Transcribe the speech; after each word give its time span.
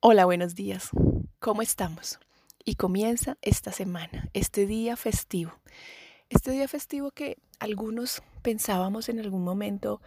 Hola, 0.00 0.26
buenos 0.26 0.54
días. 0.54 0.90
¿Cómo 1.40 1.60
estamos? 1.60 2.20
Y 2.64 2.76
comienza 2.76 3.36
esta 3.42 3.72
semana, 3.72 4.30
este 4.32 4.64
día 4.64 4.96
festivo. 4.96 5.50
Este 6.28 6.52
día 6.52 6.68
festivo 6.68 7.10
que 7.10 7.36
algunos 7.58 8.22
pensábamos 8.42 9.08
en 9.08 9.18
algún 9.18 9.42
momento 9.42 10.00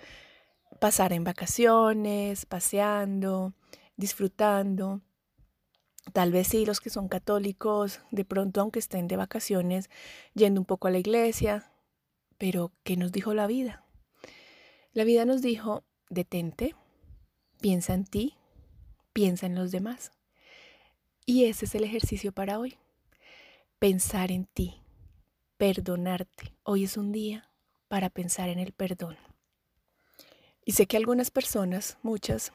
pasar 0.80 1.12
en 1.12 1.26
vacaciones, 1.26 2.46
paseando, 2.46 3.54
disfrutando. 3.98 5.02
Tal 6.14 6.32
vez 6.32 6.48
sí 6.48 6.66
los 6.66 6.80
que 6.80 6.90
son 6.90 7.10
católicos, 7.10 8.00
de 8.12 8.24
pronto 8.24 8.62
aunque 8.62 8.80
estén 8.80 9.10
de 9.10 9.18
vacaciones, 9.18 9.90
yendo 10.34 10.62
un 10.62 10.66
poco 10.66 10.88
a 10.88 10.92
la 10.92 11.00
iglesia. 11.00 11.70
Pero, 12.38 12.72
¿qué 12.84 12.96
nos 12.96 13.12
dijo 13.12 13.34
la 13.34 13.46
vida? 13.46 13.84
La 14.94 15.04
vida 15.04 15.26
nos 15.26 15.42
dijo, 15.42 15.84
detente, 16.10 16.76
piensa 17.60 17.94
en 17.94 18.06
ti, 18.06 18.38
piensa 19.14 19.46
en 19.46 19.56
los 19.56 19.72
demás. 19.72 20.12
Y 21.26 21.46
ese 21.46 21.66
es 21.66 21.76
el 21.76 21.84
ejercicio 21.84 22.32
para 22.32 22.60
hoy. 22.60 22.78
Pensar 23.80 24.32
en 24.32 24.46
ti, 24.46 24.82
perdonarte. 25.58 26.54
Hoy 26.64 26.84
es 26.84 26.98
un 26.98 27.12
día 27.12 27.50
para 27.88 28.10
pensar 28.10 28.50
en 28.50 28.60
el 28.60 28.74
perdón. 28.74 29.18
Y 30.66 30.74
sé 30.74 30.86
que 30.86 30.98
algunas 30.98 31.32
personas, 31.32 31.98
muchas, 32.04 32.54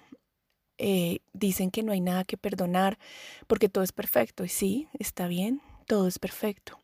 eh, 0.79 1.21
dicen 1.33 1.71
que 1.71 1.83
no 1.83 1.93
hay 1.93 2.01
nada 2.01 2.25
que 2.25 2.37
perdonar 2.37 2.99
porque 3.47 3.69
todo 3.69 3.85
es 3.85 3.93
perfecto. 3.93 4.45
Y 4.45 4.49
sí, 4.49 4.89
está 4.99 5.27
bien, 5.27 5.61
todo 5.87 6.07
es 6.07 6.19
perfecto. 6.19 6.79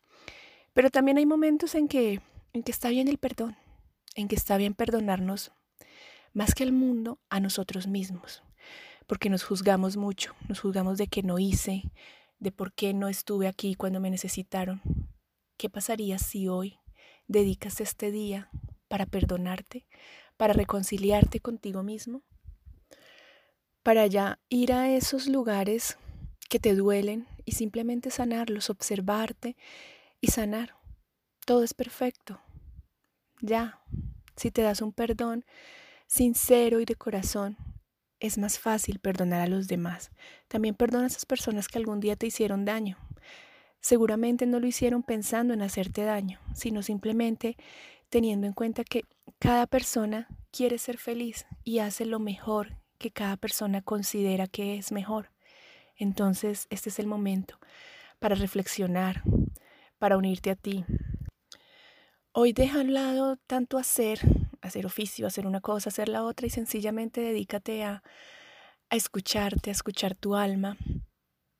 Pero 0.72 0.90
también 0.90 1.18
hay 1.18 1.26
momentos 1.26 1.74
en 1.74 1.88
que, 1.88 2.20
en 2.52 2.62
que 2.62 2.72
está 2.72 2.88
bien 2.88 3.08
el 3.08 3.18
perdón, 3.18 3.56
en 4.14 4.28
que 4.28 4.34
está 4.34 4.56
bien 4.56 4.74
perdonarnos 4.74 5.52
más 6.32 6.54
que 6.54 6.62
al 6.62 6.72
mundo, 6.72 7.18
a 7.28 7.40
nosotros 7.40 7.86
mismos 7.86 8.42
porque 9.06 9.30
nos 9.30 9.44
juzgamos 9.44 9.96
mucho, 9.96 10.34
nos 10.48 10.60
juzgamos 10.60 10.98
de 10.98 11.06
que 11.06 11.22
no 11.22 11.38
hice, 11.38 11.90
de 12.38 12.52
por 12.52 12.72
qué 12.72 12.94
no 12.94 13.08
estuve 13.08 13.46
aquí 13.46 13.74
cuando 13.74 14.00
me 14.00 14.10
necesitaron. 14.10 14.82
¿Qué 15.56 15.70
pasaría 15.70 16.18
si 16.18 16.48
hoy 16.48 16.78
dedicas 17.28 17.80
este 17.80 18.10
día 18.10 18.50
para 18.88 19.06
perdonarte, 19.06 19.86
para 20.36 20.52
reconciliarte 20.52 21.40
contigo 21.40 21.82
mismo? 21.82 22.22
Para 23.82 24.06
ya 24.06 24.40
ir 24.48 24.72
a 24.72 24.90
esos 24.90 25.26
lugares 25.26 25.98
que 26.48 26.58
te 26.58 26.74
duelen 26.74 27.26
y 27.44 27.52
simplemente 27.52 28.10
sanarlos, 28.10 28.70
observarte 28.70 29.56
y 30.20 30.28
sanar. 30.28 30.74
Todo 31.46 31.64
es 31.64 31.74
perfecto. 31.74 32.40
Ya, 33.40 33.80
si 34.36 34.50
te 34.50 34.62
das 34.62 34.82
un 34.82 34.92
perdón 34.92 35.44
sincero 36.06 36.80
y 36.80 36.84
de 36.84 36.94
corazón, 36.94 37.56
es 38.22 38.38
más 38.38 38.60
fácil 38.60 39.00
perdonar 39.00 39.40
a 39.40 39.48
los 39.48 39.66
demás. 39.66 40.12
También 40.46 40.76
perdona 40.76 41.04
a 41.04 41.06
esas 41.08 41.26
personas 41.26 41.66
que 41.66 41.78
algún 41.78 41.98
día 41.98 42.14
te 42.14 42.26
hicieron 42.26 42.64
daño. 42.64 42.96
Seguramente 43.80 44.46
no 44.46 44.60
lo 44.60 44.68
hicieron 44.68 45.02
pensando 45.02 45.52
en 45.52 45.60
hacerte 45.60 46.04
daño, 46.04 46.38
sino 46.54 46.82
simplemente 46.82 47.56
teniendo 48.10 48.46
en 48.46 48.52
cuenta 48.52 48.84
que 48.84 49.02
cada 49.40 49.66
persona 49.66 50.28
quiere 50.52 50.78
ser 50.78 50.98
feliz 50.98 51.46
y 51.64 51.80
hace 51.80 52.06
lo 52.06 52.20
mejor 52.20 52.76
que 52.98 53.10
cada 53.10 53.36
persona 53.36 53.82
considera 53.82 54.46
que 54.46 54.76
es 54.76 54.92
mejor. 54.92 55.32
Entonces, 55.96 56.68
este 56.70 56.90
es 56.90 57.00
el 57.00 57.08
momento 57.08 57.58
para 58.20 58.36
reflexionar, 58.36 59.24
para 59.98 60.16
unirte 60.16 60.50
a 60.50 60.54
ti. 60.54 60.84
Hoy 62.30 62.52
deja 62.52 62.78
a 62.78 62.82
un 62.82 62.94
lado 62.94 63.36
tanto 63.48 63.78
hacer 63.78 64.20
hacer 64.62 64.86
oficio, 64.86 65.26
hacer 65.26 65.46
una 65.46 65.60
cosa, 65.60 65.90
hacer 65.90 66.08
la 66.08 66.22
otra 66.22 66.46
y 66.46 66.50
sencillamente 66.50 67.20
dedícate 67.20 67.84
a, 67.84 68.02
escucharte, 68.90 69.70
a 69.70 69.72
escuchar 69.72 70.14
tu 70.14 70.36
alma 70.36 70.76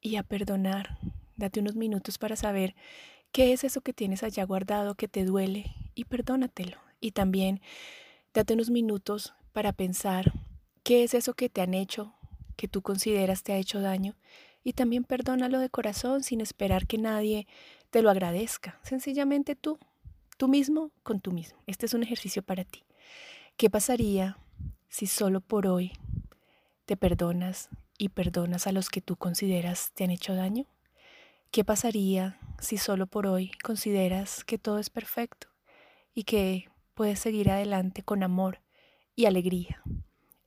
y 0.01 0.17
a 0.17 0.23
perdonar. 0.23 0.99
Date 1.37 1.61
unos 1.61 1.77
minutos 1.77 2.19
para 2.19 2.37
saber 2.37 2.75
qué 3.33 3.53
es 3.53 3.65
eso 3.65 3.81
que 3.81 3.93
tienes 3.93 4.23
allá 4.23 4.45
guardado 4.45 4.95
que 4.95 5.09
te 5.09 5.25
duele 5.25 5.75
y 5.95 6.05
perdónatelo. 6.05 6.79
Y 7.01 7.13
también 7.13 7.61
date 8.33 8.55
unos 8.55 8.71
minutos 8.71 9.35
para 9.53 9.73
pensar 9.73 10.33
qué 10.83 11.05
es 11.05 11.15
eso 11.15 11.35
que 11.35 11.49
te 11.49 11.61
han 11.61 11.75
hecho, 11.75 12.15
que 12.57 12.69
tú 12.69 12.83
consideras 12.83 13.43
te 13.43 13.53
ha 13.53 13.57
hecho 13.57 13.81
daño 13.81 14.15
y 14.65 14.75
también 14.75 15.05
perdónalo 15.05 15.59
de 15.59 15.71
corazón 15.71 16.23
sin 16.23 16.41
esperar 16.41 16.87
que 16.87 16.99
nadie 16.99 17.47
te 17.91 18.03
lo 18.03 18.11
agradezca. 18.11 18.79
Sencillamente 18.83 19.57
tú, 19.57 19.79
tú 20.37 20.49
mismo 20.49 20.91
con 21.03 21.21
tú 21.21 21.33
mismo. 21.33 21.59
Este 21.67 21.87
es 21.87 21.95
un 21.95 22.03
ejercicio 22.03 22.43
para 22.43 22.65
ti. 22.65 22.85
¿Qué 23.57 23.71
pasaría 23.71 24.39
si 24.89 25.07
solo 25.07 25.41
por 25.41 25.67
hoy 25.67 25.93
te 26.87 26.97
perdonas 26.97 27.69
y 27.99 28.09
perdonas 28.09 28.67
a 28.67 28.73
los 28.73 28.91
que 28.91 29.01
tú 29.01 29.17
consideras 29.17 29.93
te 29.95 30.05
han 30.05 30.11
hecho 30.11 30.35
daño? 30.35 30.67
¿Qué 31.51 31.65
pasaría 31.65 32.39
si 32.59 32.79
solo 32.79 33.07
por 33.07 33.27
hoy 33.27 33.53
consideras 33.63 34.43
que 34.45 34.59
todo 34.59 34.79
es 34.79 34.91
perfecto 34.91 35.49
y 36.15 36.25
que 36.25 36.69
puedes 36.95 37.19
seguir 37.19 37.51
adelante 37.51 38.03
con 38.03 38.23
amor 38.23 38.61
y 39.15 39.27
alegría? 39.27 39.83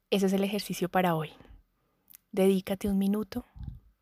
Ese 0.09 0.25
es 0.25 0.33
el 0.33 0.43
ejercicio 0.43 0.89
para 0.89 1.15
hoy. 1.15 1.31
Dedícate 2.31 2.89
un 2.89 2.97
minuto 2.97 3.45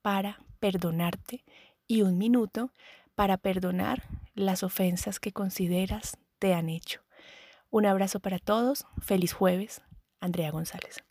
para 0.01 0.39
perdonarte 0.59 1.43
y 1.87 2.01
un 2.01 2.17
minuto 2.17 2.71
para 3.15 3.37
perdonar 3.37 4.03
las 4.33 4.63
ofensas 4.63 5.19
que 5.19 5.31
consideras 5.31 6.17
te 6.39 6.53
han 6.53 6.69
hecho. 6.69 7.02
Un 7.73 7.87
abrazo 7.87 8.19
para 8.19 8.37
todos, 8.37 8.85
feliz 9.01 9.33
jueves, 9.33 9.81
Andrea 10.21 10.51
González. 10.51 11.03